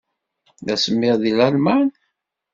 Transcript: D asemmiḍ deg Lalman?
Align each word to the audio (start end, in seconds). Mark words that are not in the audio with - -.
D 0.65 0.67
asemmiḍ 0.73 1.15
deg 1.21 1.33
Lalman? 1.37 1.87